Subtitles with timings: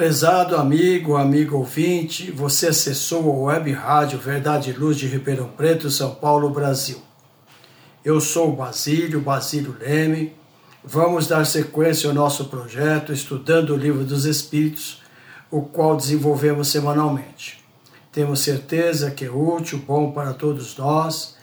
[0.00, 5.90] Prezado amigo, amigo ouvinte, você acessou a web rádio Verdade e Luz de Ribeirão Preto,
[5.90, 7.02] São Paulo, Brasil.
[8.02, 10.32] Eu sou o Basílio, Basílio Leme.
[10.82, 15.02] Vamos dar sequência ao nosso projeto estudando o Livro dos Espíritos,
[15.50, 17.62] o qual desenvolvemos semanalmente.
[18.10, 21.36] Temos certeza que é útil, bom para todos nós.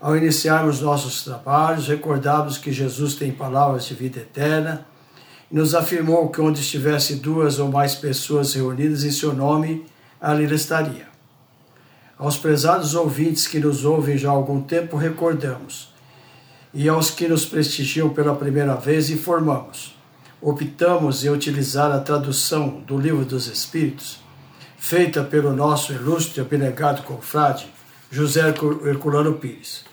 [0.00, 4.89] Ao iniciarmos nossos trabalhos, recordarmos que Jesus tem palavras de vida eterna
[5.50, 9.84] nos afirmou que onde estivesse duas ou mais pessoas reunidas em seu nome,
[10.20, 11.08] ali ele estaria.
[12.16, 15.92] Aos prezados ouvintes que nos ouvem já há algum tempo, recordamos.
[16.72, 19.96] E aos que nos prestigiam pela primeira vez, informamos.
[20.40, 24.20] Optamos em utilizar a tradução do Livro dos Espíritos,
[24.78, 27.66] feita pelo nosso ilustre abnegado confrade,
[28.10, 28.40] José
[28.84, 29.84] Herculano Pires.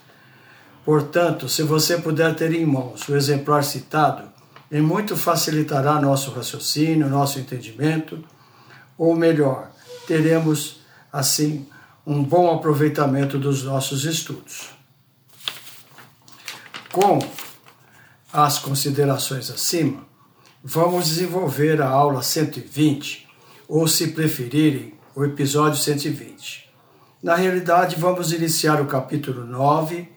[0.85, 4.36] Portanto, se você puder ter em mãos o exemplar citado,
[4.71, 8.23] e muito facilitará nosso raciocínio, nosso entendimento,
[8.97, 9.71] ou melhor,
[10.05, 11.67] teremos assim
[12.05, 14.69] um bom aproveitamento dos nossos estudos.
[16.91, 17.19] Com
[18.31, 20.05] as considerações acima,
[20.63, 23.27] vamos desenvolver a aula 120,
[23.67, 26.69] ou se preferirem, o episódio 120.
[27.23, 30.07] Na realidade, vamos iniciar o capítulo 9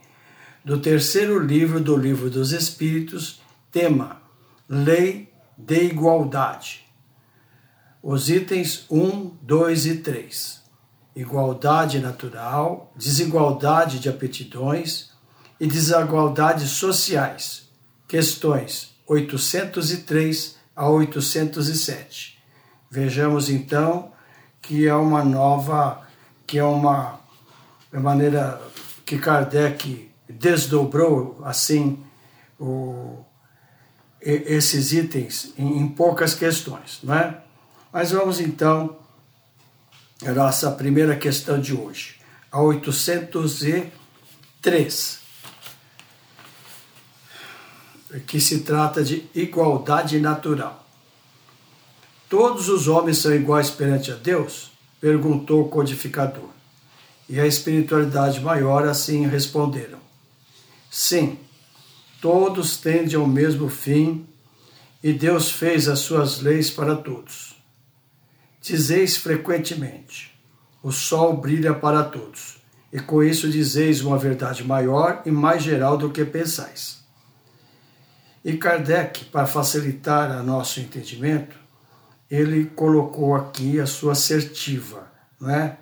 [0.62, 3.41] do terceiro livro do Livro dos Espíritos,
[3.72, 4.21] tema
[4.72, 6.86] lei de igualdade.
[8.00, 10.62] Os itens 1, 2 e 3.
[11.16, 15.10] Igualdade natural, desigualdade de aptidões
[15.58, 17.69] e desigualdades sociais.
[18.06, 22.38] Questões 803 a 807.
[22.88, 24.12] Vejamos então
[24.62, 26.06] que é uma nova,
[26.47, 27.19] que é uma
[27.92, 28.62] maneira
[29.04, 32.04] que Kardec desdobrou assim
[32.58, 33.25] o,
[34.22, 37.41] esses itens em, poucas questões, não é?
[37.92, 38.97] Mas vamos então
[40.25, 42.20] à nossa primeira questão de hoje,
[42.53, 45.20] a 803,
[48.26, 50.87] que se trata de igualdade natural.
[52.28, 54.70] Todos os homens são iguais perante a Deus?
[55.00, 56.50] perguntou o codificador.
[57.26, 59.98] E a espiritualidade maior assim responderam:
[60.91, 61.38] Sim
[62.20, 64.26] Todos tendem ao mesmo fim
[65.03, 67.56] e Deus fez as suas leis para todos.
[68.60, 70.38] Dizeis frequentemente:
[70.82, 72.58] o sol brilha para todos,
[72.92, 77.00] e com isso dizeis uma verdade maior e mais geral do que pensais.
[78.44, 81.56] E Kardec, para facilitar a nosso entendimento,
[82.31, 85.76] ele colocou aqui a sua assertiva, não é?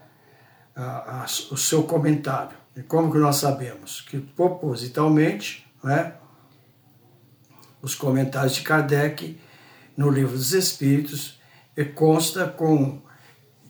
[0.74, 2.56] A, a, o seu comentário.
[2.76, 4.00] E como que nós sabemos?
[4.02, 6.14] Que propositalmente, não é?
[7.82, 9.38] Os comentários de Kardec
[9.96, 11.38] no Livro dos Espíritos
[11.76, 13.00] e consta com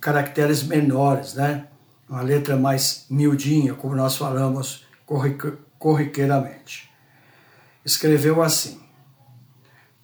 [0.00, 1.66] caracteres menores, né?
[2.08, 4.86] Uma letra mais miudinha, como nós falamos
[5.78, 6.90] corriqueiramente.
[7.84, 8.80] Escreveu assim: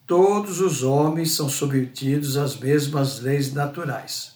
[0.06, 4.34] Todos os homens são submetidos às mesmas leis naturais.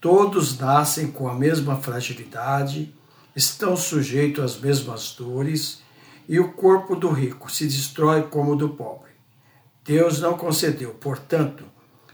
[0.00, 2.94] Todos nascem com a mesma fragilidade,
[3.34, 5.82] estão sujeitos às mesmas dores
[6.28, 9.12] e o corpo do rico se destrói como o do pobre.
[9.84, 11.64] Deus não concedeu, portanto,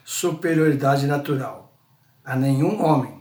[0.05, 1.63] superioridade natural
[2.25, 3.21] a nenhum homem,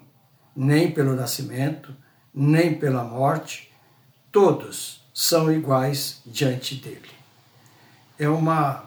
[0.55, 1.95] nem pelo nascimento,
[2.33, 3.71] nem pela morte,
[4.31, 7.09] todos são iguais diante dele.
[8.17, 8.85] É uma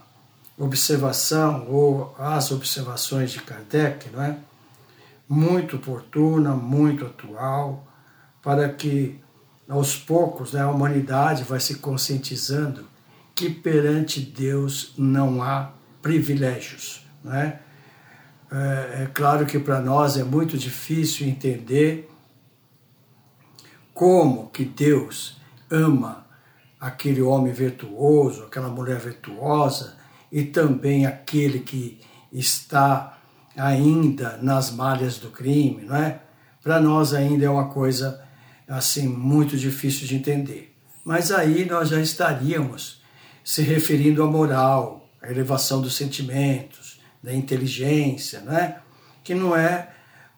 [0.57, 4.39] observação, ou as observações de Kardec, não é?
[5.29, 7.85] Muito oportuna, muito atual,
[8.43, 9.21] para que
[9.69, 12.87] aos poucos, né, a humanidade vai se conscientizando
[13.35, 15.73] que perante Deus não há
[16.03, 17.05] privilégios.
[17.23, 17.61] Não é?
[18.53, 22.09] É, é claro que para nós é muito difícil entender
[23.93, 25.41] como que Deus
[25.71, 26.27] ama
[26.79, 29.97] aquele homem virtuoso, aquela mulher virtuosa
[30.31, 32.01] e também aquele que
[32.31, 33.19] está
[33.57, 36.21] ainda nas malhas do crime, não é?
[36.63, 38.24] Para nós ainda é uma coisa
[38.69, 40.75] assim muito difícil de entender.
[41.05, 43.03] Mas aí nós já estaríamos
[43.43, 48.79] se referindo à moral, à elevação dos sentimentos, da inteligência, né?
[49.23, 49.91] que não é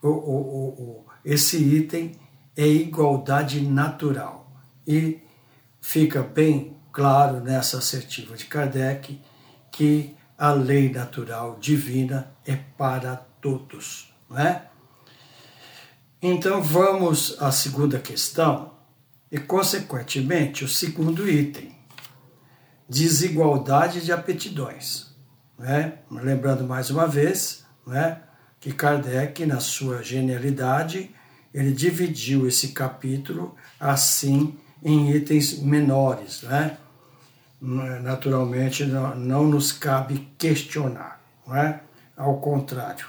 [0.02, 2.12] o, o, o, esse item
[2.56, 4.50] é igualdade natural.
[4.86, 5.20] E
[5.80, 9.20] fica bem claro nessa assertiva de Kardec
[9.70, 14.62] que a lei natural divina é para todos, não é?
[16.20, 18.72] Então vamos à segunda questão
[19.30, 21.76] e, consequentemente, o segundo item:
[22.88, 25.14] desigualdade de aptidões.
[25.58, 25.98] Né?
[26.10, 28.20] Lembrando mais uma vez né,
[28.58, 31.14] que Kardec, na sua genialidade,
[31.52, 36.42] ele dividiu esse capítulo assim em itens menores.
[36.42, 36.78] Né?
[37.60, 41.80] Naturalmente, não, não nos cabe questionar, não é?
[42.16, 43.06] ao contrário,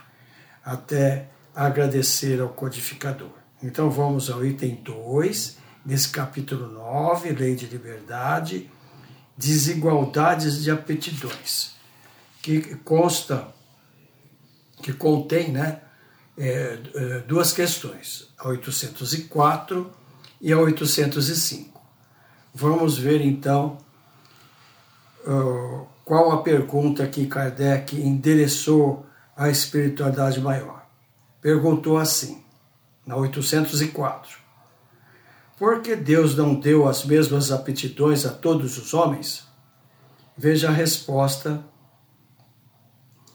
[0.64, 1.30] até
[1.66, 3.32] agradecer ao codificador.
[3.64, 8.70] Então vamos ao item 2, nesse capítulo 9, Lei de Liberdade,
[9.36, 11.72] desigualdades de aptidões,
[12.44, 13.48] que consta,
[14.84, 15.82] que contém né,
[16.38, 19.92] é, é duas questões, a 804
[20.40, 21.82] e a 805.
[22.54, 23.80] Vamos ver então
[26.06, 29.06] qual a pergunta que Kardec endereçou
[29.36, 30.77] à espiritualidade maior.
[31.42, 32.44] Perguntou assim,
[33.06, 34.48] na 804
[35.58, 39.48] por que Deus não deu as mesmas aptidões a todos os homens?
[40.38, 41.66] Veja a resposta,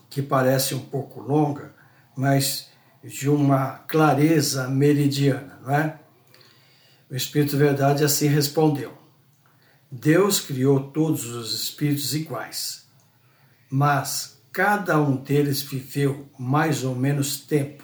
[0.09, 1.75] que parece um pouco longa,
[2.17, 2.71] mas
[3.03, 5.99] de uma clareza meridiana, não é?
[7.11, 8.97] O Espírito Verdade assim respondeu:
[9.91, 12.87] Deus criou todos os espíritos iguais,
[13.69, 17.83] mas cada um deles viveu mais ou menos tempo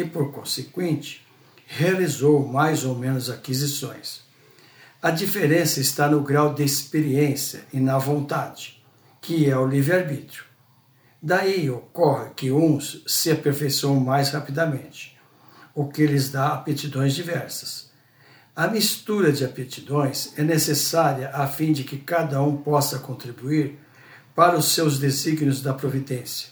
[0.00, 1.26] e, por consequente,
[1.66, 4.22] realizou mais ou menos aquisições.
[5.02, 8.82] A diferença está no grau de experiência e na vontade,
[9.20, 10.44] que é o livre-arbítrio.
[11.22, 15.18] Daí ocorre que uns se aperfeiçoam mais rapidamente,
[15.74, 17.90] o que lhes dá aptidões diversas.
[18.56, 23.78] A mistura de aptidões é necessária a fim de que cada um possa contribuir
[24.34, 26.48] para os seus desígnios da providência,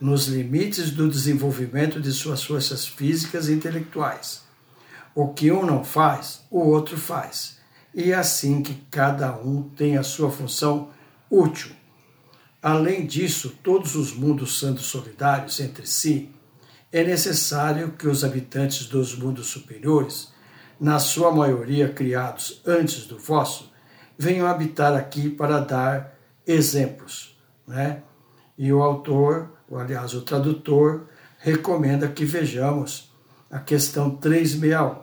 [0.00, 4.50] nos limites do desenvolvimento de suas forças físicas e intelectuais
[5.14, 7.58] o que um não faz, o outro faz.
[7.94, 10.90] E é assim que cada um tem a sua função
[11.28, 11.72] útil.
[12.62, 16.30] Além disso, todos os mundos sendo solidários entre si,
[16.92, 20.32] é necessário que os habitantes dos mundos superiores,
[20.78, 23.72] na sua maioria criados antes do vosso,
[24.18, 26.14] venham habitar aqui para dar
[26.46, 27.38] exemplos.
[27.66, 28.02] Né?
[28.56, 31.06] E o autor, aliás, o tradutor,
[31.38, 33.12] recomenda que vejamos
[33.50, 35.02] a questão 361.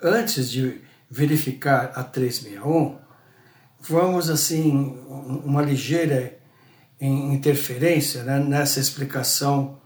[0.00, 0.80] Antes de
[1.10, 2.98] verificar a 361,
[3.80, 4.98] vamos assim,
[5.44, 6.38] uma ligeira
[7.00, 9.78] interferência né, nessa explicação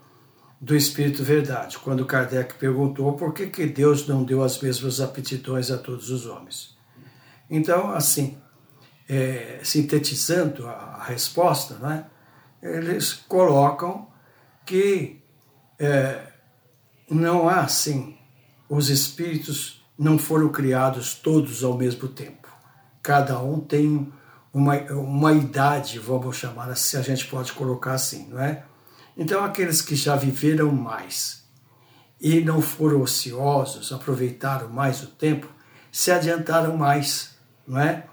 [0.61, 5.71] do Espírito Verdade, quando Kardec perguntou por que, que Deus não deu as mesmas aptidões
[5.71, 6.77] a todos os homens.
[7.51, 8.39] Então, assim,
[9.09, 12.07] é, sintetizando a, a resposta, né,
[12.63, 14.07] eles colocam
[14.65, 15.21] que
[15.79, 16.33] é,
[17.11, 18.17] não há, sim,
[18.69, 22.49] os espíritos não foram criados todos ao mesmo tempo.
[23.03, 24.13] Cada um tem
[24.53, 28.65] uma, uma idade, vamos chamar assim, se a gente pode colocar assim, não é?
[29.17, 31.43] Então, aqueles que já viveram mais
[32.21, 35.49] e não foram ociosos, aproveitaram mais o tempo,
[35.91, 38.07] se adiantaram mais, não é?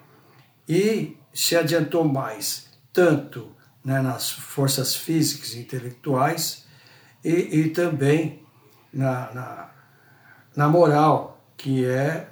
[0.67, 6.65] E se adiantou mais, tanto né, nas forças físicas e intelectuais,
[7.23, 8.43] e, e também
[8.93, 9.71] na, na,
[10.55, 12.29] na moral, que é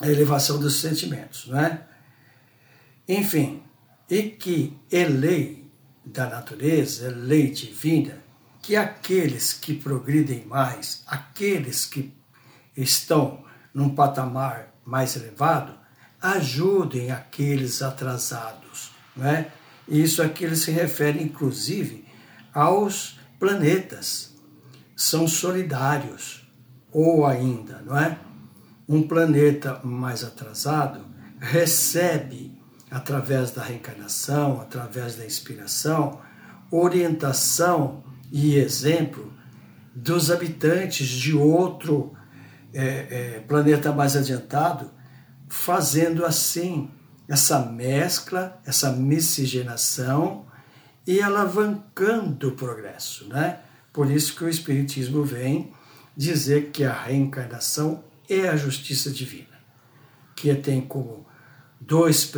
[0.00, 1.86] a elevação dos sentimentos, não é?
[3.08, 3.62] Enfim,
[4.08, 5.70] e que é lei
[6.04, 8.18] da natureza, é lei divina,
[8.60, 12.12] que aqueles que progridem mais, aqueles que
[12.76, 15.74] estão num patamar mais elevado,
[16.20, 19.50] ajudem aqueles atrasados, não é?
[19.88, 22.04] Isso aqui ele se refere, inclusive,
[22.52, 24.34] aos planetas,
[24.94, 26.48] são solidários,
[26.92, 28.18] ou ainda, não é?
[28.88, 31.04] Um planeta mais atrasado
[31.40, 32.56] recebe,
[32.90, 36.20] através da reencarnação, através da inspiração,
[36.70, 39.32] orientação e exemplo
[39.94, 42.12] dos habitantes de outro
[42.72, 42.82] é,
[43.36, 44.90] é, planeta mais adiantado,
[45.48, 46.90] fazendo assim
[47.32, 50.44] essa mescla, essa miscigenação
[51.06, 53.60] e alavancando o progresso, né?
[53.90, 55.72] Por isso que o Espiritismo vem
[56.14, 59.58] dizer que a reencarnação é a justiça divina,
[60.36, 61.26] que tem como
[61.80, 62.30] dois,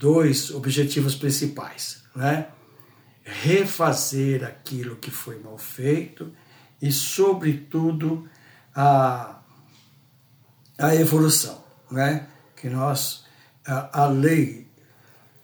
[0.00, 2.48] dois objetivos principais, né?
[3.22, 6.34] Refazer aquilo que foi mal feito
[6.82, 8.28] e, sobretudo,
[8.74, 9.40] a,
[10.76, 12.26] a evolução, né?
[12.56, 13.29] Que nós,
[13.66, 14.66] a, lei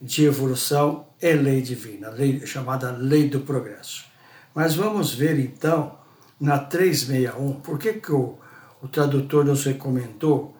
[0.01, 4.05] de evolução é lei divina, lei, chamada lei do progresso.
[4.53, 5.97] Mas vamos ver então
[6.39, 8.37] na 361, por que, que o,
[8.81, 10.55] o tradutor nos recomendou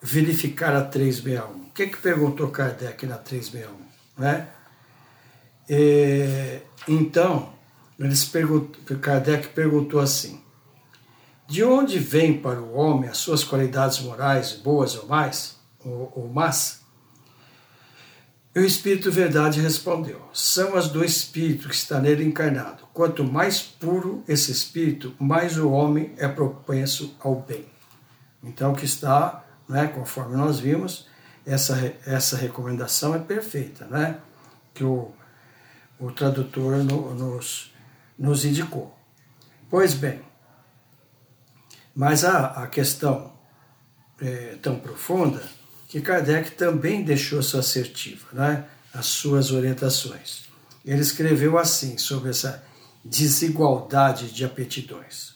[0.00, 1.68] verificar a 361?
[1.68, 3.74] O que, que perguntou Kardec na 361?
[4.18, 4.48] Né?
[5.68, 7.52] E, então,
[7.98, 10.42] eles perguntou, Kardec perguntou assim:
[11.46, 16.28] de onde vem para o homem as suas qualidades morais, boas ou mais, ou, ou
[16.28, 16.81] más?
[18.54, 22.86] E o Espírito Verdade respondeu: São as do Espírito que está nele encarnado.
[22.92, 27.66] Quanto mais puro esse Espírito, mais o homem é propenso ao bem.
[28.42, 31.08] Então, que está, né, conforme nós vimos,
[31.46, 34.18] essa, essa recomendação é perfeita, né,
[34.74, 35.12] que o,
[35.98, 37.72] o tradutor no, nos,
[38.18, 38.94] nos indicou.
[39.70, 40.20] Pois bem,
[41.94, 43.32] mas a, a questão
[44.20, 45.42] é, tão profunda
[45.92, 48.64] que Kardec também deixou sua assertiva, né?
[48.94, 50.44] as suas orientações.
[50.82, 52.64] Ele escreveu assim sobre essa
[53.04, 55.34] desigualdade de aptidões.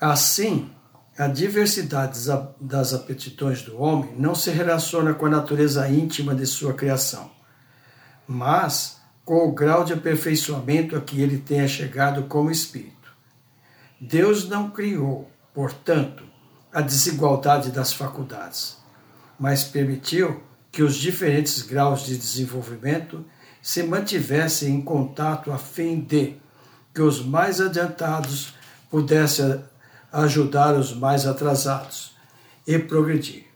[0.00, 0.70] Assim,
[1.18, 2.16] a diversidade
[2.60, 7.28] das aptidões do homem não se relaciona com a natureza íntima de sua criação,
[8.24, 13.12] mas com o grau de aperfeiçoamento a que ele tenha chegado como espírito.
[14.00, 16.22] Deus não criou, portanto,
[16.72, 18.80] a desigualdade das faculdades
[19.42, 23.24] mas permitiu que os diferentes graus de desenvolvimento
[23.60, 26.36] se mantivessem em contato a fim de
[26.94, 28.54] que os mais adiantados
[28.88, 29.60] pudessem
[30.12, 32.14] ajudar os mais atrasados
[32.64, 33.46] e progredir.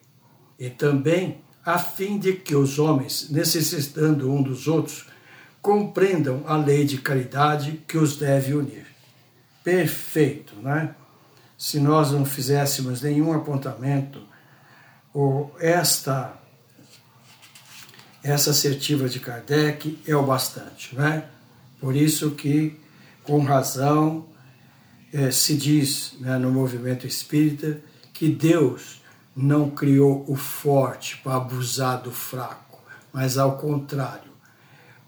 [0.59, 5.07] E também a fim de que os homens, necessitando um dos outros,
[5.63, 8.87] compreendam a lei de caridade que os deve unir.
[9.63, 10.97] Perfeito, né?
[11.57, 14.21] Se nós não fizéssemos nenhum apontamento
[15.61, 16.37] esta
[18.23, 21.29] essa assertiva de Kardec é o bastante, né?
[21.79, 22.77] Por isso que,
[23.23, 24.27] com razão,
[25.13, 27.81] é, se diz né, no movimento espírita
[28.13, 29.01] que Deus
[29.35, 32.83] não criou o forte para abusar do fraco,
[33.13, 34.33] mas ao contrário,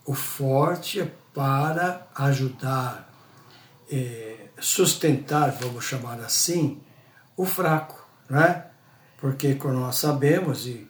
[0.05, 3.13] o forte é para ajudar,
[3.91, 6.81] é, sustentar, vamos chamar assim,
[7.37, 8.68] o fraco, né?
[9.19, 10.89] Porque como nós sabemos, e,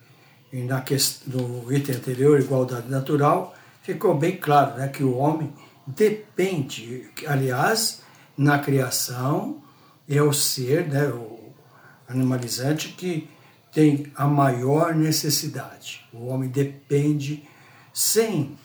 [0.52, 5.52] e na questão, no item anterior, igualdade natural, ficou bem claro né, que o homem
[5.86, 8.02] depende, aliás,
[8.36, 9.62] na criação,
[10.08, 11.52] é o ser, né, o
[12.08, 13.28] animalizante, que
[13.72, 16.06] tem a maior necessidade.
[16.12, 17.46] O homem depende,
[17.92, 18.56] sem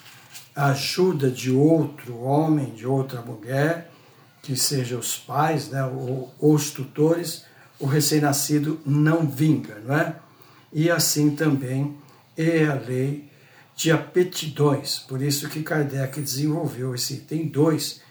[0.55, 3.89] a ajuda de outro homem, de outra mulher,
[4.41, 7.45] que seja os pais né, ou, ou os tutores,
[7.79, 10.15] o recém-nascido não vinga, não é?
[10.71, 11.97] E assim também
[12.37, 13.29] é a lei
[13.75, 14.99] de aptidões.
[14.99, 18.01] Por isso que Kardec desenvolveu esse item 2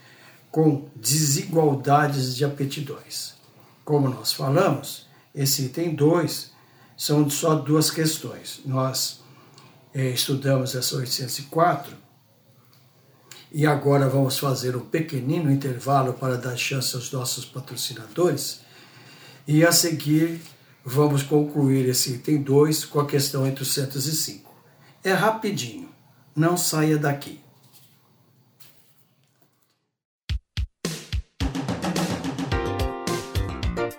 [0.50, 3.34] com desigualdades de aptidões.
[3.84, 6.52] Como nós falamos, esse item 2
[6.96, 8.60] são só duas questões.
[8.64, 9.22] Nós
[9.94, 11.96] é, estudamos essa 804
[13.50, 18.61] e agora vamos fazer um pequenino intervalo para dar chance aos nossos patrocinadores
[19.46, 20.40] e a seguir,
[20.84, 24.52] vamos concluir esse item 2 com a questão entre os 105.
[25.02, 25.88] É rapidinho,
[26.34, 27.40] não saia daqui.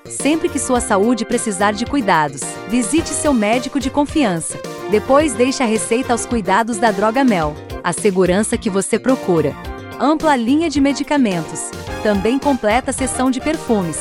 [0.10, 4.58] Sempre que sua saúde precisar de cuidados, visite seu médico de confiança.
[4.90, 9.54] Depois deixe a receita aos cuidados da Droga Mel, a segurança que você procura.
[10.00, 11.70] Ampla linha de medicamentos.
[12.02, 13.98] Também completa seção de perfumes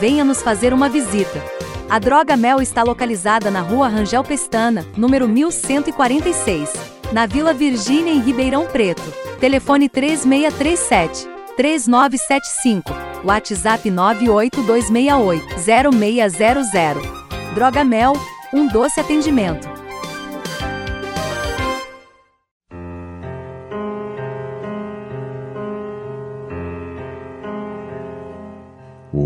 [0.00, 1.42] venha nos fazer uma visita.
[1.88, 6.72] A Droga Mel está localizada na rua Rangel Pestana, número 1146,
[7.12, 9.02] na Vila Virgínia, em Ribeirão Preto.
[9.38, 12.92] Telefone 3637 3975,
[13.24, 15.44] WhatsApp 98268
[15.92, 17.16] 0600.
[17.54, 18.12] Droga Mel,
[18.52, 19.75] um doce atendimento.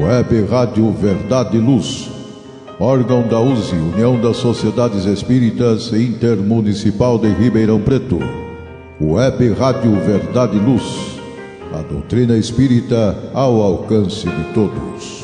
[0.00, 2.10] Web Rádio Verdade e Luz,
[2.78, 8.18] órgão da USE, União das Sociedades Espíritas Intermunicipal de Ribeirão Preto.
[8.98, 11.20] Web Rádio Verdade e Luz,
[11.74, 15.19] a doutrina espírita ao alcance de todos.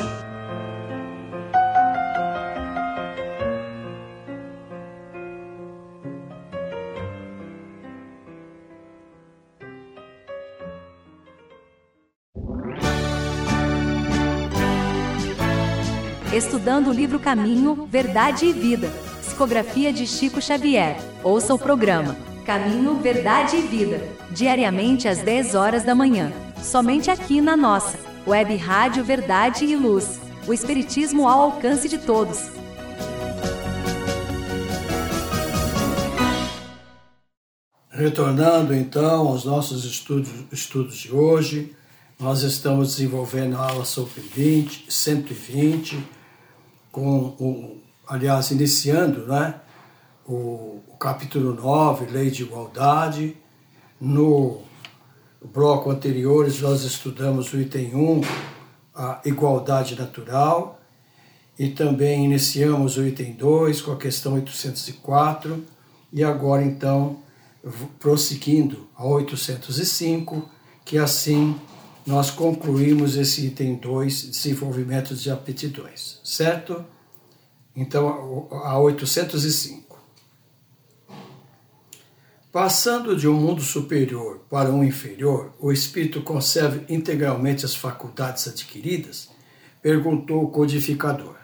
[16.77, 18.87] Estudando o livro Caminho, Verdade e Vida.
[19.19, 20.95] Psicografia de Chico Xavier.
[21.23, 22.15] Ouça o programa
[22.45, 23.99] Caminho, Verdade e Vida.
[24.29, 26.31] Diariamente às 10 horas da manhã.
[26.61, 30.19] Somente aqui na nossa Web Rádio Verdade e Luz.
[30.47, 32.47] O Espiritismo ao alcance de todos.
[37.89, 41.75] Retornando então aos nossos estudos, estudos de hoje,
[42.19, 46.16] nós estamos desenvolvendo a aula sobre 20, 120
[46.91, 49.55] com o, aliás, iniciando né,
[50.25, 53.37] o, o capítulo 9, Lei de Igualdade.
[53.99, 54.61] No
[55.43, 58.21] bloco anterior, nós estudamos o item 1,
[58.95, 60.79] a igualdade natural,
[61.57, 65.63] e também iniciamos o item 2 com a questão 804,
[66.11, 67.19] e agora então
[67.99, 70.49] prosseguindo a 805,
[70.85, 71.59] que assim
[72.07, 76.85] nós concluímos esse item 2, desenvolvimento de aptidões, certo?
[77.75, 79.99] Então, a 805.
[82.49, 89.27] Passando de um mundo superior para um inferior, o espírito conserva integralmente as faculdades adquiridas?
[89.81, 91.35] Perguntou o codificador.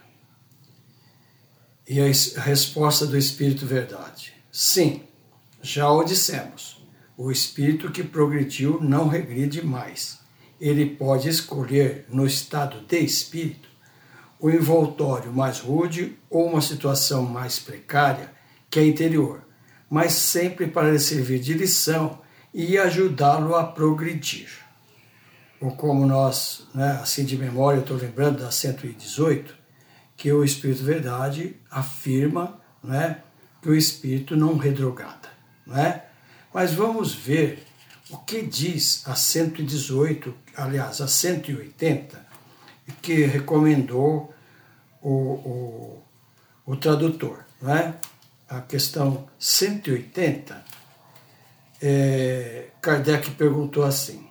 [1.86, 2.06] E a
[2.42, 5.04] resposta do espírito verdade: Sim,
[5.62, 6.82] já o dissemos.
[7.18, 10.23] O espírito que progrediu não regride mais
[10.70, 13.68] ele pode escolher, no estado de espírito,
[14.40, 18.32] o envoltório mais rude ou uma situação mais precária
[18.70, 19.44] que é interior,
[19.90, 22.22] mas sempre para lhe servir de lição
[22.54, 24.48] e ajudá-lo a progredir.
[25.60, 29.54] Ou como nós, né, assim de memória, estou lembrando da 118,
[30.16, 33.18] que o Espírito Verdade afirma né,
[33.62, 35.30] que o Espírito não redrogada.
[35.68, 36.04] Né?
[36.54, 37.66] Mas vamos ver
[38.14, 42.24] o que diz a 118, aliás, a 180,
[43.02, 44.32] que recomendou
[45.02, 46.04] o, o,
[46.64, 47.96] o tradutor, não é?
[48.48, 50.64] A questão 180,
[51.82, 54.30] é, Kardec perguntou assim: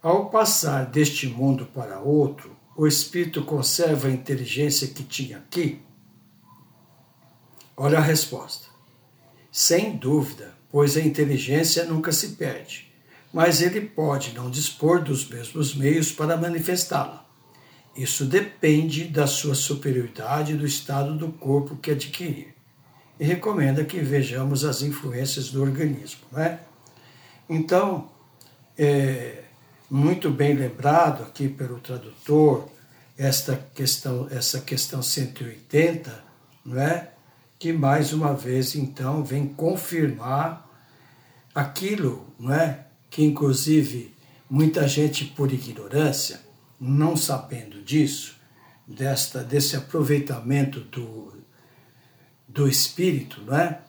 [0.00, 5.82] Ao passar deste mundo para outro, o espírito conserva a inteligência que tinha aqui?
[7.76, 8.68] Olha a resposta.
[9.50, 12.92] Sem dúvida, pois a inteligência nunca se perde,
[13.32, 17.26] mas ele pode não dispor dos mesmos meios para manifestá-la.
[17.96, 22.54] Isso depende da sua superioridade e do estado do corpo que adquirir.
[23.18, 26.20] E recomenda que vejamos as influências do organismo.
[26.30, 26.60] Né?
[27.48, 28.08] Então,
[28.76, 29.42] é,
[29.90, 32.68] muito bem lembrado aqui pelo tradutor,
[33.16, 36.22] esta questão, essa questão 180,
[36.64, 37.10] não é?
[37.58, 40.68] Que mais uma vez então vem confirmar
[41.54, 42.86] aquilo, não é?
[43.10, 44.14] Que inclusive
[44.48, 46.40] muita gente por ignorância,
[46.80, 48.36] não sabendo disso,
[48.86, 51.36] desta desse aproveitamento do
[52.48, 53.80] do espírito, não é?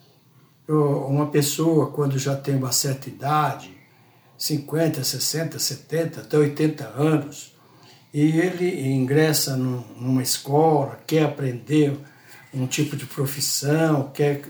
[0.68, 3.76] Uma pessoa quando já tem uma certa idade,
[4.36, 7.54] 50, 60, 70, até 80 anos,
[8.12, 11.96] e ele ingressa numa escola, quer aprender
[12.52, 14.42] um tipo de profissão, quer,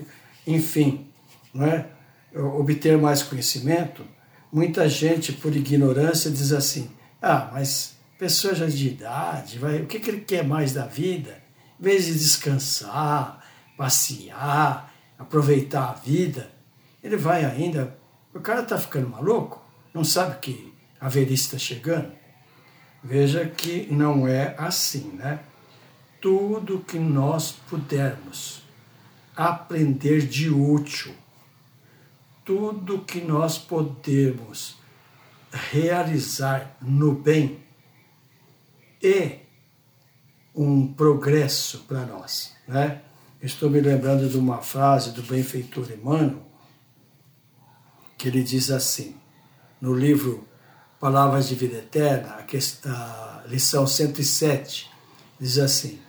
[0.45, 1.07] enfim,
[1.53, 1.87] não é?
[2.33, 4.05] obter mais conhecimento,
[4.51, 6.89] muita gente, por ignorância, diz assim:
[7.21, 11.41] ah, mas pessoa já de idade, vai, o que, que ele quer mais da vida?
[11.79, 13.43] Em vez de descansar,
[13.77, 16.51] passear, aproveitar a vida,
[17.03, 17.97] ele vai ainda.
[18.33, 19.61] O cara está ficando maluco?
[19.93, 22.11] Não sabe que a velhice está chegando?
[23.03, 25.39] Veja que não é assim, né?
[26.21, 28.61] Tudo que nós pudermos
[29.35, 31.13] aprender de útil,
[32.45, 34.77] tudo que nós podemos
[35.51, 37.59] realizar no bem
[39.03, 39.39] é
[40.55, 42.55] um progresso para nós.
[42.67, 43.01] Né?
[43.41, 46.45] Estou me lembrando de uma frase do benfeitor Emmanuel,
[48.15, 49.15] que ele diz assim,
[49.79, 50.47] no livro
[50.99, 52.45] Palavras de Vida Eterna,
[52.85, 54.87] a lição 107,
[55.39, 55.99] diz assim: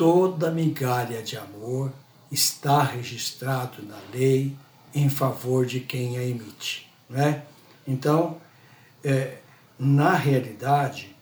[0.00, 1.92] toda migalha de amor
[2.32, 4.56] está registrado na lei
[4.94, 6.90] em favor de quem a emite.
[7.06, 7.42] Né?
[7.86, 8.38] Então,
[9.04, 9.36] é,
[9.78, 11.14] na realidade,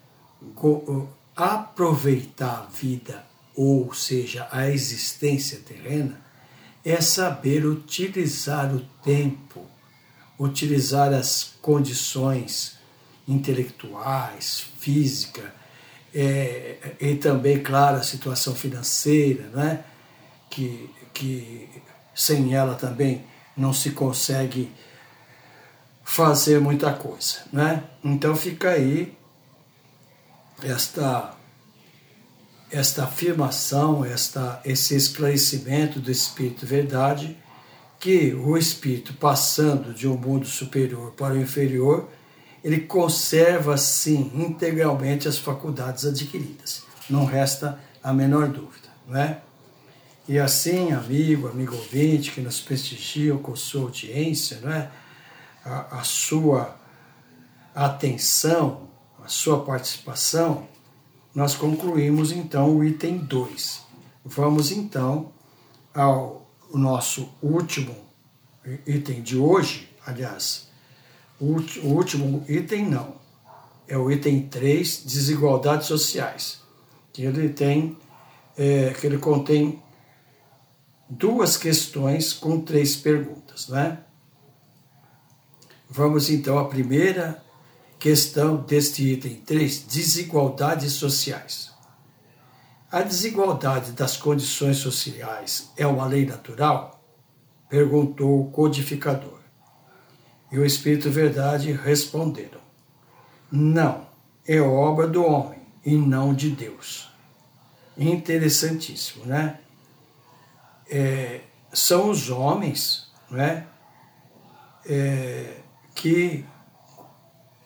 [1.35, 6.17] aproveitar a vida, ou seja, a existência terrena,
[6.85, 9.65] é saber utilizar o tempo,
[10.39, 12.77] utilizar as condições
[13.27, 15.53] intelectuais, física,
[16.13, 19.83] é, e também, claro, a situação financeira, né?
[20.49, 21.69] que, que
[22.15, 23.23] sem ela também
[23.55, 24.71] não se consegue
[26.03, 27.37] fazer muita coisa.
[27.53, 27.83] Né?
[28.03, 29.15] Então fica aí
[30.63, 31.35] esta,
[32.71, 37.37] esta afirmação, esta, esse esclarecimento do Espírito Verdade,
[37.99, 42.09] que o Espírito, passando de um mundo superior para o inferior,
[42.63, 46.83] ele conserva, sim, integralmente as faculdades adquiridas.
[47.09, 49.41] Não resta a menor dúvida, não é?
[50.27, 54.91] E assim, amigo, amigo ouvinte, que nos prestigia com sua audiência, não é?
[55.65, 56.75] a, a sua
[57.73, 58.89] atenção,
[59.23, 60.67] a sua participação,
[61.33, 63.81] nós concluímos então o item 2.
[64.25, 65.31] Vamos então
[65.93, 67.95] ao nosso último
[68.85, 70.68] item de hoje, aliás,
[71.39, 73.15] o último item não,
[73.87, 76.61] é o item 3, desigualdades sociais,
[77.13, 77.97] que ele tem,
[78.57, 79.81] é, que ele contém
[81.09, 83.99] duas questões com três perguntas, né?
[85.89, 87.43] Vamos então à primeira
[87.97, 91.71] questão deste item 3, desigualdades sociais.
[92.91, 97.03] A desigualdade das condições sociais é uma lei natural?
[97.67, 99.38] Perguntou o codificador.
[100.51, 102.59] E o Espírito Verdade responderam:
[103.51, 104.07] Não,
[104.47, 107.09] é obra do homem e não de Deus.
[107.97, 109.59] Interessantíssimo, né?
[110.89, 113.67] É, são os homens, né?
[114.85, 115.57] É,
[115.93, 116.45] que,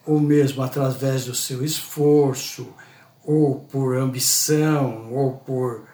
[0.04, 2.74] ou mesmo através do seu esforço,
[3.24, 5.88] ou por ambição, ou por,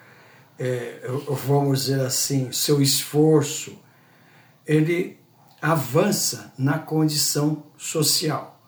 [0.58, 1.02] é,
[1.46, 3.78] vamos dizer assim, seu esforço,
[4.66, 5.19] ele
[5.60, 8.58] avança na condição social.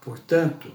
[0.00, 0.72] Portanto,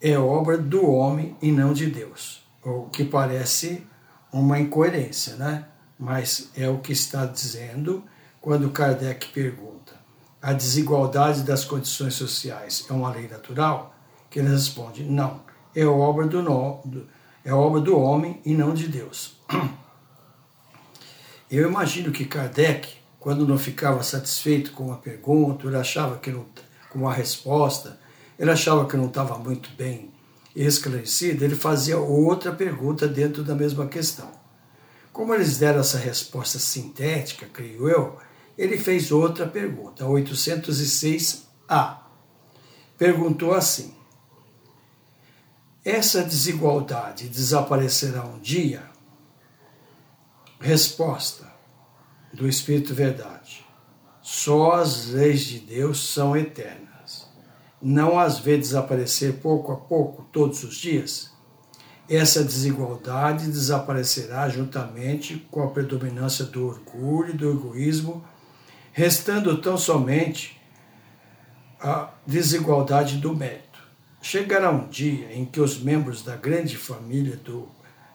[0.00, 2.42] é obra do homem e não de Deus.
[2.62, 3.86] O que parece
[4.32, 5.66] uma incoerência, né?
[5.98, 8.04] Mas é o que está dizendo
[8.40, 9.74] quando Kardec pergunta
[10.44, 13.96] a desigualdade das condições sociais é uma lei natural?
[14.28, 15.40] Que ele responde: não,
[15.74, 16.82] é obra do, no,
[17.42, 19.40] é obra do homem e não de Deus.
[21.50, 26.44] Eu imagino que Kardec, quando não ficava satisfeito com uma pergunta, ele achava que não,
[26.90, 27.98] com uma resposta,
[28.38, 30.12] ele achava que não estava muito bem
[30.54, 34.30] esclarecido, ele fazia outra pergunta dentro da mesma questão.
[35.10, 38.18] Como eles deram essa resposta sintética, creio eu,
[38.58, 41.96] ele fez outra pergunta, 806A.
[42.98, 43.94] Perguntou assim:
[45.82, 48.82] Essa desigualdade desaparecerá um dia?
[50.60, 51.53] Resposta
[52.34, 53.64] do Espírito Verdade:
[54.20, 57.28] Só as leis de Deus são eternas.
[57.80, 61.32] Não as vê desaparecer pouco a pouco, todos os dias?
[62.08, 68.24] Essa desigualdade desaparecerá juntamente com a predominância do orgulho e do egoísmo
[68.92, 70.60] restando tão somente
[71.80, 73.82] a desigualdade do mérito.
[74.22, 77.68] Chegará um dia em que os membros da grande família do,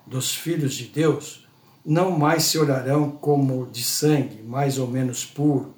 [0.08, 1.49] dos filhos de Deus
[1.86, 5.74] não mais se olharão como de sangue mais ou menos puro,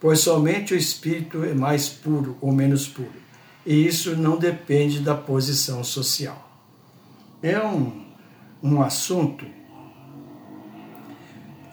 [0.00, 3.12] pois somente o espírito é mais puro ou menos puro,
[3.64, 6.40] e isso não depende da posição social.
[7.42, 8.04] É um,
[8.62, 9.44] um assunto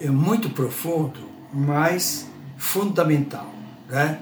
[0.02, 1.20] é muito profundo,
[1.54, 3.54] mas fundamental.
[3.88, 4.20] Né?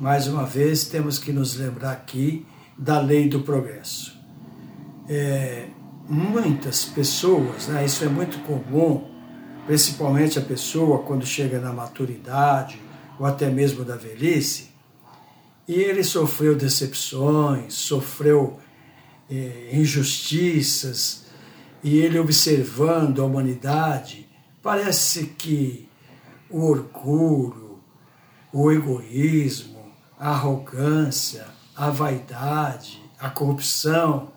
[0.00, 4.18] Mais uma vez, temos que nos lembrar aqui da lei do progresso.
[5.06, 5.68] É,
[6.10, 9.08] muitas pessoas, né, isso é muito comum,
[9.64, 12.82] principalmente a pessoa quando chega na maturidade
[13.16, 14.70] ou até mesmo da velhice,
[15.68, 18.58] e ele sofreu decepções, sofreu
[19.30, 21.26] é, injustiças,
[21.82, 24.28] e ele observando a humanidade,
[24.60, 25.88] parece que
[26.50, 27.78] o orgulho,
[28.52, 31.46] o egoísmo, a arrogância,
[31.76, 34.32] a vaidade, a corrupção.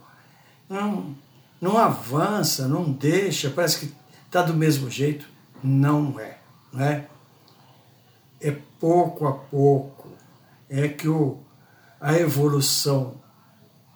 [0.70, 1.16] Não,
[1.64, 3.96] não avança, não deixa, parece que
[4.26, 5.26] está do mesmo jeito.
[5.64, 6.38] Não é,
[6.74, 7.08] não é?
[8.42, 10.10] É pouco a pouco
[10.70, 11.40] é que o,
[12.02, 13.16] a evolução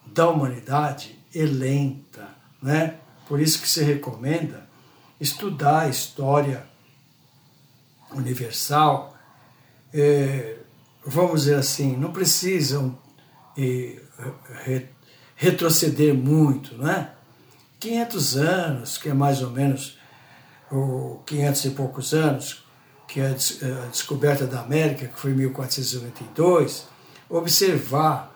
[0.06, 2.30] da humanidade é lenta,
[2.64, 2.96] né?
[3.28, 4.66] Por isso que se recomenda
[5.20, 6.66] estudar a história
[8.12, 9.18] universal,
[9.94, 10.60] é,
[11.06, 12.98] vamos dizer assim, não precisam
[13.58, 14.88] é,
[15.36, 17.17] retroceder muito, não é?
[17.80, 19.98] 500 anos, que é mais ou menos
[20.72, 22.66] o 500 e poucos anos,
[23.08, 26.88] que é a descoberta da América, que foi em 1492,
[27.30, 28.36] observar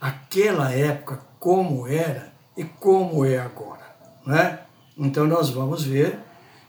[0.00, 3.84] aquela época como era e como é agora.
[4.26, 4.60] Né?
[4.96, 6.18] Então nós vamos ver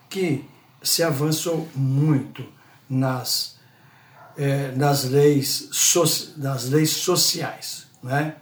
[0.10, 0.48] que
[0.82, 2.46] se avançou muito
[2.90, 3.60] nas,
[4.38, 6.04] eh, nas, leis, so,
[6.38, 7.88] nas leis sociais.
[8.02, 8.36] Né?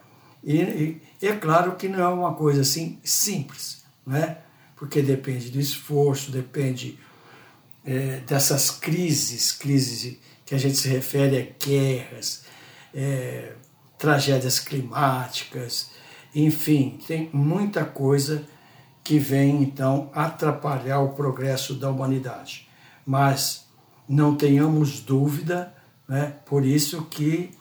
[0.43, 4.37] E, e, é claro que não é uma coisa assim simples, né?
[4.75, 6.99] porque depende do esforço, depende
[7.85, 12.43] é, dessas crises, crises que a gente se refere a guerras,
[12.93, 13.53] é,
[13.97, 15.91] tragédias climáticas,
[16.35, 18.43] enfim, tem muita coisa
[19.03, 22.67] que vem então atrapalhar o progresso da humanidade.
[23.05, 23.67] Mas
[24.07, 25.73] não tenhamos dúvida,
[26.07, 27.51] né, por isso que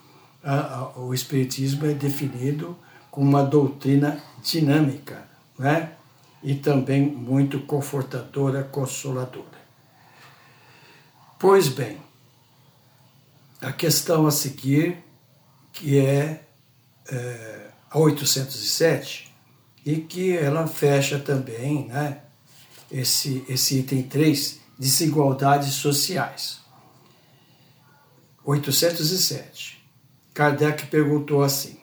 [0.96, 2.76] o Espiritismo é definido
[3.10, 5.22] como uma doutrina dinâmica
[5.58, 5.92] né,
[6.42, 9.62] e também muito confortadora, consoladora.
[11.38, 11.98] Pois bem,
[13.60, 14.98] a questão a seguir,
[15.72, 16.44] que é,
[17.08, 19.32] é a 807,
[19.84, 22.22] e que ela fecha também né,
[22.90, 26.60] esse, esse item 3, desigualdades sociais.
[28.44, 29.71] 807.
[30.34, 31.78] Kardec perguntou assim: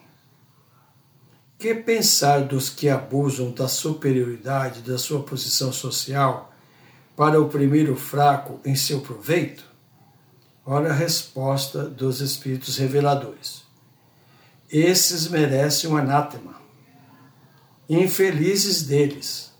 [1.58, 6.52] Que pensar dos que abusam da superioridade da sua posição social
[7.16, 9.64] para oprimir o fraco em seu proveito?
[10.66, 13.62] Ora a resposta dos Espíritos reveladores.
[14.70, 16.60] Esses merecem um anátema.
[17.88, 19.52] Infelizes deles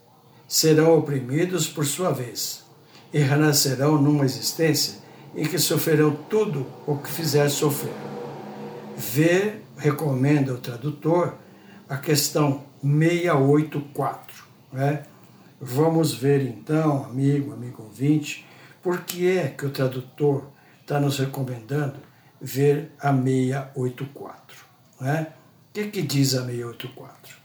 [0.47, 2.65] serão oprimidos por sua vez
[3.13, 4.99] e renascerão numa existência
[5.35, 7.95] em que sofrerão tudo o que fizer sofrer.
[9.01, 11.35] Vê, recomenda o tradutor,
[11.89, 14.45] a questão 684.
[14.71, 15.05] Né?
[15.59, 18.47] Vamos ver então, amigo, amigo ouvinte,
[18.83, 20.51] por que é que o tradutor
[20.83, 21.99] está nos recomendando
[22.39, 24.65] ver a 684.
[25.01, 25.33] Né?
[25.71, 27.37] O que, que diz a 684?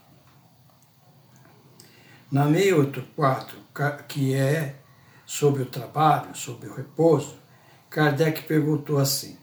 [2.30, 3.58] Na 684,
[4.10, 4.76] que é
[5.26, 7.38] sobre o trabalho, sobre o repouso,
[7.90, 9.38] Kardec perguntou assim: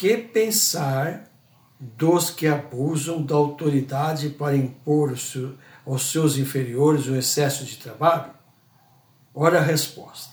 [0.00, 1.30] Que pensar
[1.78, 5.14] dos que abusam da autoridade para impor
[5.84, 8.32] aos seus inferiores o excesso de trabalho?
[9.34, 10.32] Ora a resposta.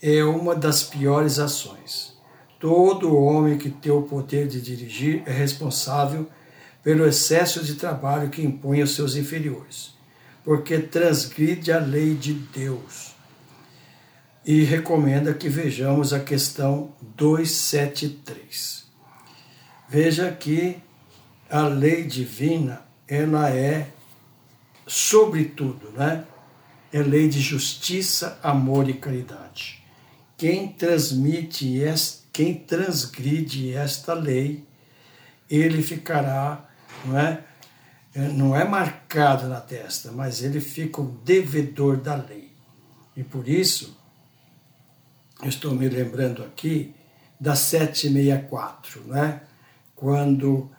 [0.00, 2.16] É uma das piores ações.
[2.58, 6.26] Todo homem que tem o poder de dirigir é responsável
[6.82, 9.92] pelo excesso de trabalho que impõe aos seus inferiores,
[10.42, 13.13] porque transgride a lei de Deus.
[14.44, 18.84] E recomenda que vejamos a questão 273.
[19.88, 20.76] Veja que
[21.48, 23.88] a lei divina, ela é
[24.86, 26.24] sobretudo, né?
[26.92, 29.82] É lei de justiça, amor e caridade.
[30.36, 31.80] Quem transmite,
[32.32, 34.64] quem transgride esta lei,
[35.48, 36.68] ele ficará,
[37.04, 37.44] não é?
[38.14, 38.28] é?
[38.28, 42.50] Não é marcado na testa, mas ele fica um devedor da lei.
[43.16, 43.96] E por isso,
[45.48, 46.94] estou me lembrando aqui
[47.40, 49.42] da 764, né?
[49.94, 50.70] quando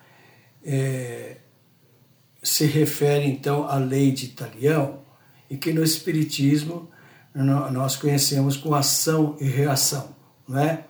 [0.64, 1.38] é,
[2.42, 5.00] se refere então à lei de Italião,
[5.50, 6.90] e que no Espiritismo
[7.72, 10.16] nós conhecemos com ação e reação,
[10.48, 10.86] não é?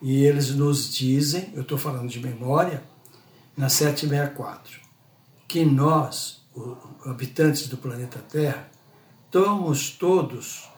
[0.00, 2.82] E eles nos dizem, eu estou falando de memória,
[3.56, 4.80] na 764,
[5.46, 6.42] que nós,
[7.04, 8.68] habitantes do planeta Terra,
[9.26, 10.68] estamos todos,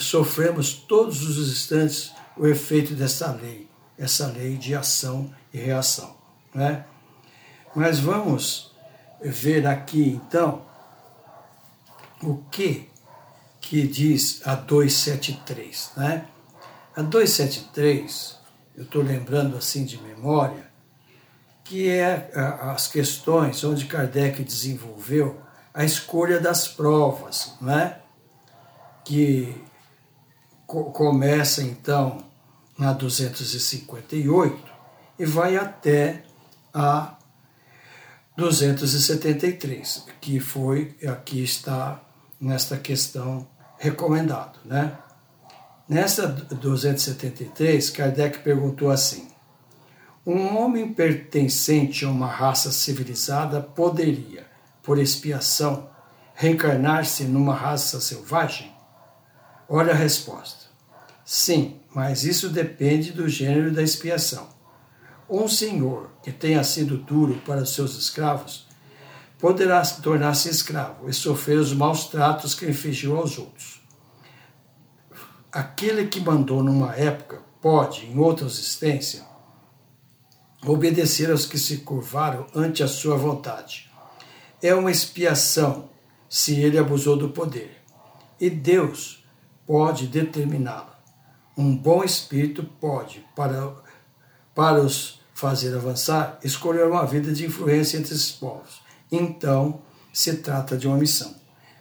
[0.00, 3.68] sofremos todos os instantes o efeito dessa lei,
[3.98, 6.16] essa lei de ação e reação.
[6.54, 6.84] Né?
[7.74, 8.74] Mas vamos
[9.22, 10.62] ver aqui então
[12.22, 12.88] o que
[13.60, 16.26] que diz a 273, né?
[16.94, 18.38] A 273,
[18.76, 20.70] eu estou lembrando assim de memória,
[21.64, 25.40] que é as questões onde Kardec desenvolveu
[25.72, 28.00] a escolha das provas, né?
[29.02, 29.64] Que
[30.92, 32.18] começa então
[32.78, 34.72] na 258
[35.18, 36.24] e vai até
[36.72, 37.16] a
[38.36, 42.00] 273, que foi aqui está
[42.40, 43.46] nesta questão
[43.78, 44.58] recomendado.
[44.64, 44.98] Né?
[45.88, 49.28] Nessa 273, Kardec perguntou assim:
[50.26, 54.46] Um homem pertencente a uma raça civilizada poderia,
[54.82, 55.88] por expiação,
[56.34, 58.74] reencarnar-se numa raça selvagem?
[59.68, 60.63] Olha a resposta.
[61.24, 64.46] Sim, mas isso depende do gênero da expiação.
[65.28, 68.66] Um senhor que tenha sido duro para seus escravos
[69.38, 73.80] poderá tornar-se escravo e sofrer os maus tratos que infligiu aos outros.
[75.50, 79.24] Aquele que mandou numa época pode, em outra existência,
[80.66, 83.90] obedecer aos que se curvaram ante a sua vontade.
[84.62, 85.88] É uma expiação
[86.28, 87.82] se ele abusou do poder.
[88.40, 89.24] E Deus
[89.66, 90.93] pode determiná-la.
[91.56, 93.72] Um bom espírito pode, para,
[94.54, 98.82] para os fazer avançar, escolher uma vida de influência entre esses povos.
[99.10, 101.34] Então, se trata de uma missão.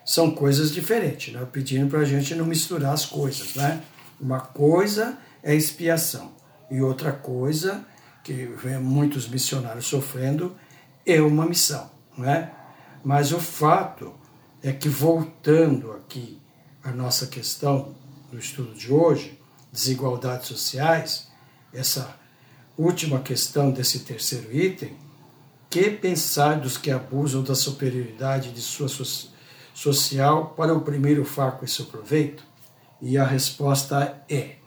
[0.06, 1.48] São coisas diferentes, né?
[1.52, 3.56] pedindo para a gente não misturar as coisas.
[3.56, 3.82] Né?
[4.20, 6.32] Uma coisa é expiação,
[6.70, 7.86] e outra coisa,
[8.24, 10.56] que vem muitos missionários sofrendo,
[11.06, 11.90] é uma missão.
[12.18, 12.52] Né?
[13.04, 14.14] Mas o fato
[14.62, 16.42] é que, voltando aqui
[16.84, 17.96] à nossa questão
[18.32, 19.40] do estudo de hoje,
[19.74, 21.28] desigualdades sociais,
[21.74, 22.16] essa
[22.78, 24.96] última questão desse terceiro item,
[25.68, 29.34] que pensar dos que abusam da superioridade de sua so
[29.74, 32.44] social para oprimir o fraco e seu proveito?
[33.02, 34.58] E a resposta é: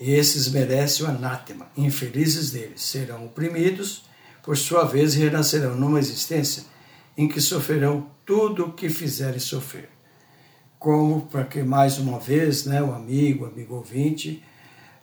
[0.00, 4.02] esses merecem o anátema, infelizes deles, serão oprimidos,
[4.42, 6.64] por sua vez renascerão numa existência
[7.16, 9.99] em que sofrerão tudo o que fizerem sofrer.
[10.80, 14.42] Como, para que mais uma vez, né, o amigo, amigo ouvinte,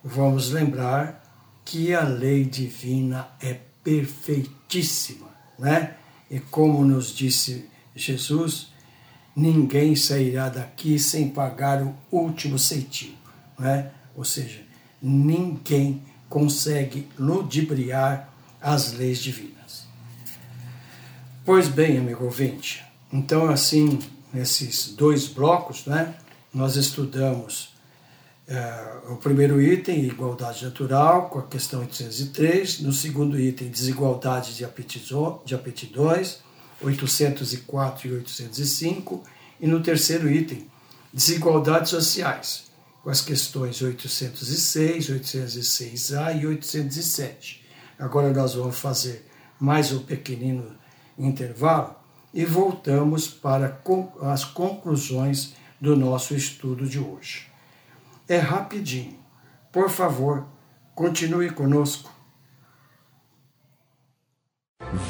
[0.03, 1.23] vamos lembrar
[1.63, 5.27] que a lei divina é perfeitíssima,
[5.59, 5.93] né?
[6.31, 8.73] E como nos disse Jesus,
[9.35, 13.13] ninguém sairá daqui sem pagar o último centavo,
[13.59, 13.91] né?
[14.15, 14.61] Ou seja,
[14.99, 19.85] ninguém consegue ludibriar as leis divinas.
[21.45, 23.99] Pois bem, amigo ouvinte, então assim,
[24.37, 26.15] nesses dois blocos, né,
[26.53, 27.75] nós estudamos
[28.47, 34.65] é, o primeiro item, igualdade natural, com a questão 803, no segundo item, desigualdade de,
[35.45, 36.39] de aptidões,
[36.81, 39.23] 804 e 805,
[39.59, 40.69] e no terceiro item,
[41.11, 42.65] desigualdades sociais,
[43.03, 47.65] com as questões 806, 806A e 807.
[47.97, 49.25] Agora nós vamos fazer
[49.59, 50.77] mais um pequenino
[51.17, 51.96] intervalo
[52.37, 53.81] e voltamos para
[54.21, 57.47] as conclusões do nosso estudo de hoje.
[58.29, 59.17] É rapidinho.
[59.71, 60.45] Por favor,
[60.93, 62.13] continue conosco.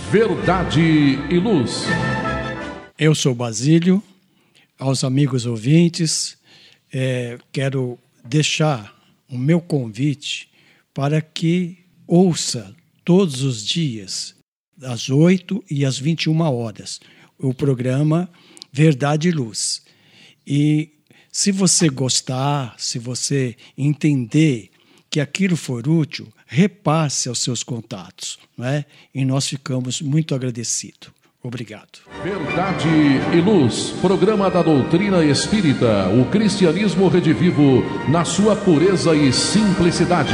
[0.09, 0.79] Verdade
[1.29, 1.83] e Luz.
[2.97, 4.01] Eu sou Basílio.
[4.79, 6.37] Aos amigos ouvintes,
[6.93, 8.95] é, quero deixar
[9.29, 10.49] o meu convite
[10.93, 14.33] para que ouça todos os dias,
[14.81, 17.01] às 8 e às 21 horas,
[17.39, 18.29] o programa
[18.71, 19.81] Verdade e Luz.
[20.45, 20.89] E
[21.31, 24.69] se você gostar, se você entender
[25.09, 28.85] que aquilo for útil, repasse aos seus contatos, não é?
[29.13, 31.09] E nós ficamos muito agradecidos.
[31.43, 31.99] Obrigado.
[32.23, 32.89] Verdade
[33.33, 40.33] e Luz, programa da doutrina espírita, o cristianismo redivivo na sua pureza e simplicidade.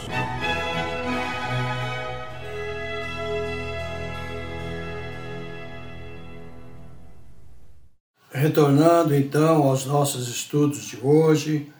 [8.41, 11.71] Retornando então aos nossos estudos de hoje,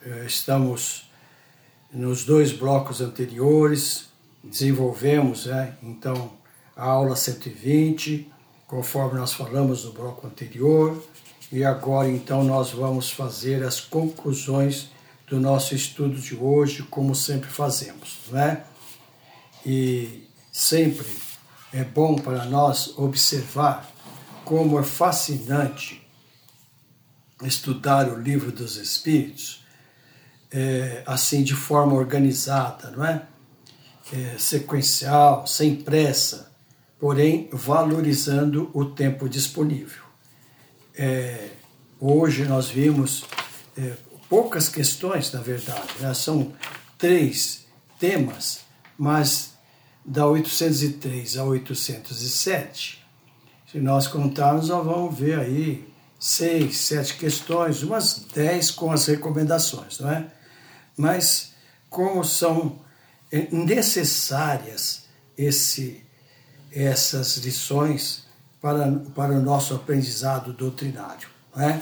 [0.00, 1.10] eh, estamos
[1.92, 4.08] nos dois blocos anteriores,
[4.42, 6.32] desenvolvemos, né, então,
[6.74, 8.32] a aula 120,
[8.66, 11.04] conforme nós falamos no bloco anterior,
[11.52, 14.88] e agora então nós vamos fazer as conclusões
[15.28, 18.64] do nosso estudo de hoje, como sempre fazemos, né?
[19.66, 21.06] E sempre
[21.74, 23.89] é bom para nós observar
[24.50, 26.04] como é fascinante
[27.40, 29.64] estudar o livro dos Espíritos,
[30.50, 33.22] é, assim de forma organizada, não é?
[34.12, 34.36] é?
[34.38, 36.50] Sequencial, sem pressa,
[36.98, 40.02] porém valorizando o tempo disponível.
[40.96, 41.50] É,
[42.00, 43.24] hoje nós vimos
[43.78, 43.94] é,
[44.28, 46.12] poucas questões, na verdade, né?
[46.12, 46.52] são
[46.98, 47.66] três
[48.00, 48.62] temas,
[48.98, 49.52] mas
[50.04, 52.99] da 803 a 807,
[53.70, 60.00] se nós contarmos, nós vamos ver aí seis, sete questões, umas dez com as recomendações,
[60.00, 60.26] não é?
[60.96, 61.52] Mas
[61.88, 62.80] como são
[63.30, 65.04] é, necessárias
[65.38, 66.04] esse,
[66.72, 68.26] essas lições
[68.60, 71.80] para, para o nosso aprendizado doutrinário, não é?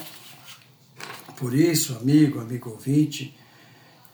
[1.36, 3.34] Por isso, amigo, amigo ouvinte,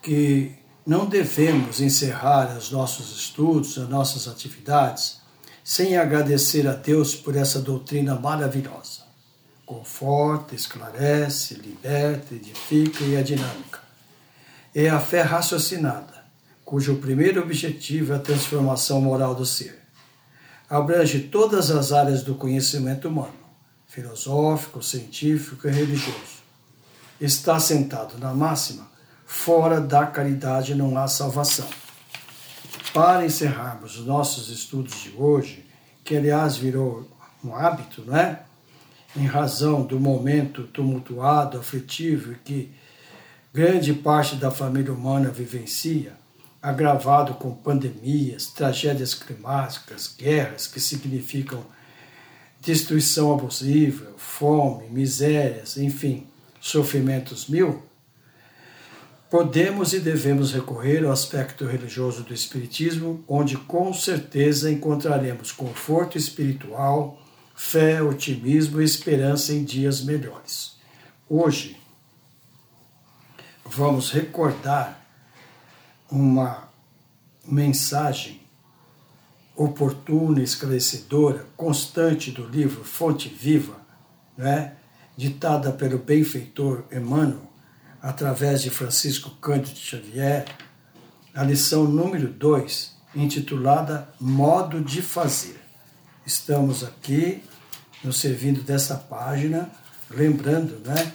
[0.01, 0.55] que
[0.87, 5.24] não devemos encerrar os nossos estudos, as nossas atividades,
[5.65, 9.05] sem agradecer a Deus por essa doutrina maravilhosa
[9.65, 13.81] conforta, esclarece, liberta, edifica e é dinâmica.
[14.75, 16.25] É a fé raciocinada,
[16.65, 19.81] cujo primeiro objetivo é a transformação moral do ser.
[20.69, 23.33] Abrange todas as áreas do conhecimento humano,
[23.87, 26.43] filosófico, científico e religioso.
[27.21, 28.91] Está sentado na máxima,
[29.25, 31.69] fora da caridade não há salvação.
[32.93, 35.65] Para encerrarmos os nossos estudos de hoje,
[36.05, 37.09] que aliás virou
[37.43, 38.41] um hábito, não é?
[39.17, 42.73] em razão do momento tumultuado, aflitivo que
[43.53, 46.13] grande parte da família humana vivencia,
[46.61, 51.65] agravado com pandemias, tragédias climáticas, guerras que significam
[52.61, 56.27] destruição abusiva, fome, misérias, enfim,
[56.61, 57.83] sofrimentos mil,
[59.31, 67.21] podemos e devemos recorrer ao aspecto religioso do Espiritismo, onde com certeza encontraremos conforto espiritual
[67.55, 70.77] fé, otimismo e esperança em dias melhores.
[71.29, 71.81] Hoje,
[73.65, 75.01] vamos recordar
[76.11, 76.69] uma
[77.47, 78.41] mensagem
[79.57, 83.81] oportuna, esclarecedora, constante do livro Fonte Viva,
[84.37, 84.75] né?
[85.17, 87.49] ditada pelo benfeitor Emmanuel,
[88.05, 90.45] através de Francisco Cândido Xavier,
[91.35, 95.65] a lição número 2, intitulada Modo de Fazer
[96.27, 97.43] estamos aqui
[98.03, 99.71] nos servindo dessa página,
[100.11, 101.13] lembrando né,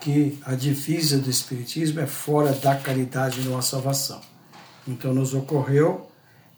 [0.00, 4.20] que a divisa do Espiritismo é fora da caridade não há salvação.
[4.86, 6.10] Então nos ocorreu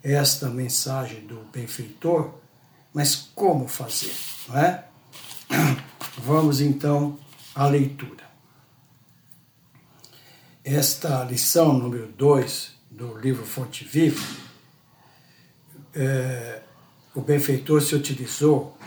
[0.03, 2.33] esta mensagem do benfeitor,
[2.93, 4.13] mas como fazer?
[4.47, 4.85] Não é?
[6.17, 7.19] Vamos então
[7.53, 8.20] à leitura.
[10.63, 14.21] Esta lição número 2 do livro Fonte Viva
[15.95, 16.61] é,
[17.15, 18.77] o benfeitor se utilizou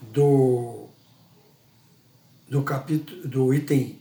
[0.00, 0.88] do,
[2.48, 4.00] do capítulo do item,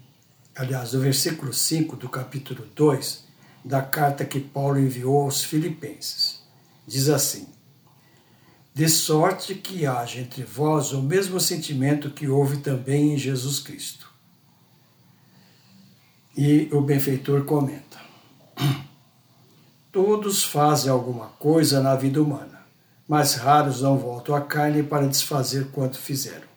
[0.56, 3.26] aliás, do versículo 5 do capítulo 2
[3.66, 6.42] da carta que Paulo enviou aos filipenses.
[6.88, 7.50] Diz assim:
[8.74, 14.17] De sorte que haja entre vós o mesmo sentimento que houve também em Jesus Cristo.
[16.38, 17.98] E o benfeitor comenta:
[19.92, 22.58] Todos fazem alguma coisa na vida humana
[23.08, 26.48] mas raros não voltam à carne para desfazer quanto fizeram.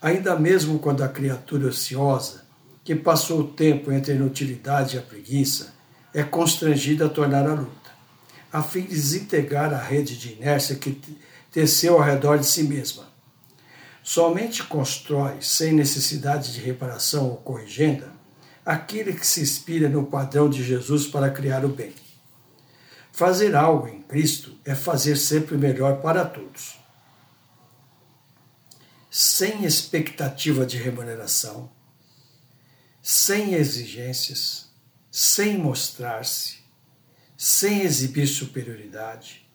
[0.00, 2.46] Ainda mesmo quando a criatura ociosa,
[2.82, 5.74] que passou o tempo entre a inutilidade e a preguiça,
[6.14, 7.90] é constrangida a tornar a luta,
[8.50, 10.98] a fim de desintegrar a rede de inércia que
[11.52, 13.04] teceu ao redor de si mesma.
[14.02, 18.10] Somente constrói, sem necessidade de reparação ou corrigenda,
[18.68, 21.94] aquele que se inspira no padrão de Jesus para criar o bem
[23.10, 26.78] Fazer algo em Cristo é fazer sempre o melhor para todos.
[29.10, 31.68] Sem expectativa de remuneração,
[33.02, 34.68] sem exigências,
[35.10, 36.58] sem mostrar-se,
[37.36, 39.50] sem exibir superioridade,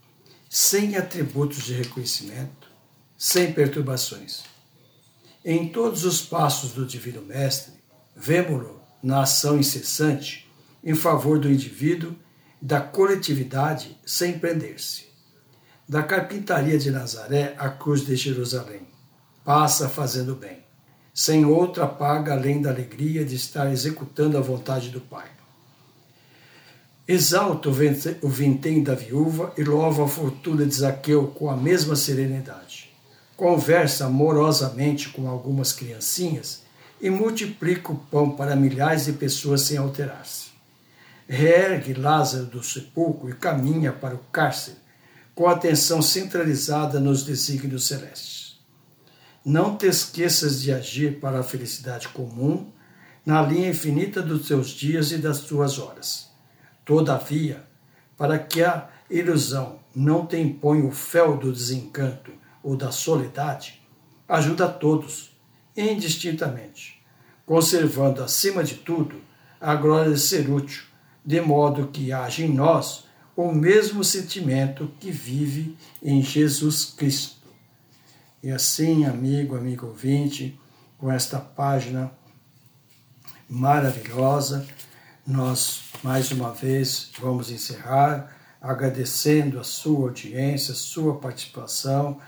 [0.50, 2.70] sem atributos de reconhecimento,
[3.18, 4.44] sem perturbações.
[5.46, 7.76] Em todos os passos do Divino Mestre,
[8.14, 10.50] vemo-lo na ação incessante
[10.82, 12.16] em favor do indivíduo
[12.62, 15.08] da coletividade sem prender-se.
[15.88, 18.88] Da carpintaria de Nazaré à cruz de Jerusalém.
[19.44, 20.60] Passa fazendo bem,
[21.14, 25.28] sem outra paga além da alegria de estar executando a vontade do Pai.
[27.06, 32.90] Exalta o vintém da viúva e louva a fortuna de Zaqueu com a mesma serenidade.
[33.36, 36.64] Conversa amorosamente com algumas criancinhas
[37.04, 40.54] e multiplica o pão para milhares de pessoas sem alterar-se.
[41.28, 44.78] Reergue Lázaro do sepulcro e caminha para o cárcere,
[45.36, 48.58] com atenção centralizada nos desígnios celestes.
[49.44, 52.72] Não te esqueças de agir para a felicidade comum
[53.26, 56.30] na linha infinita dos teus dias e das tuas horas.
[56.86, 57.68] Todavia,
[58.18, 62.32] para que a ilusão não te imponha o fel do desencanto
[62.64, 63.82] ou da soledade,
[64.26, 65.33] ajuda a todos,
[65.76, 67.02] indistintamente,
[67.46, 69.22] conservando acima de tudo
[69.60, 70.84] a glória de ser útil,
[71.26, 73.06] de modo que haja em nós
[73.36, 77.48] o mesmo sentimento que vive em Jesus Cristo.
[78.42, 80.60] E assim, amigo, amigo ouvinte,
[80.98, 82.12] com esta página
[83.50, 84.68] maravilhosa,
[85.26, 92.20] nós mais uma vez vamos encerrar agradecendo a sua audiência, a sua participação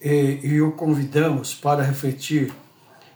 [0.00, 2.52] e, e o convidamos para refletir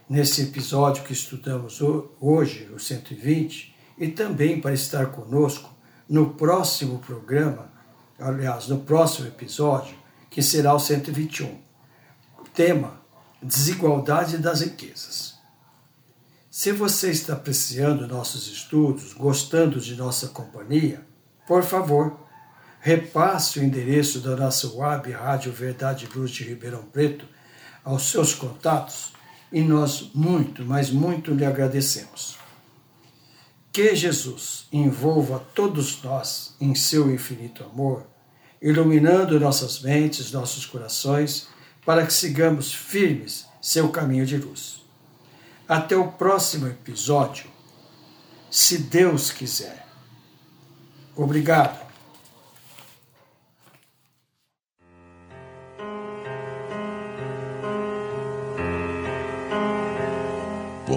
[0.07, 1.81] nesse episódio que estudamos
[2.21, 5.73] hoje, o 120, e também para estar conosco
[6.07, 7.71] no próximo programa,
[8.19, 9.95] aliás, no próximo episódio,
[10.29, 11.59] que será o 121.
[12.53, 13.01] Tema:
[13.41, 15.35] Desigualdade das riquezas.
[16.51, 21.05] Se você está apreciando nossos estudos, gostando de nossa companhia,
[21.45, 22.24] por favor,
[22.85, 27.25] repasse o endereço da nossa web Rádio Verdade Luz de Ribeirão Preto
[27.83, 29.11] aos seus contatos
[29.51, 32.37] e nós muito, mas muito lhe agradecemos.
[33.71, 38.05] Que Jesus envolva todos nós em seu infinito amor,
[38.61, 41.47] iluminando nossas mentes, nossos corações,
[41.83, 44.83] para que sigamos firmes seu caminho de luz.
[45.67, 47.47] Até o próximo episódio,
[48.51, 49.87] se Deus quiser.
[51.15, 51.84] Obrigado.